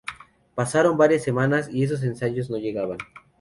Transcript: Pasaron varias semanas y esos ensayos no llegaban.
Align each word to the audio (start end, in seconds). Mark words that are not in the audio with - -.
Pasaron 0.55 0.97
varias 0.97 1.21
semanas 1.21 1.69
y 1.71 1.83
esos 1.83 2.01
ensayos 2.01 2.49
no 2.49 2.57
llegaban. 2.57 2.97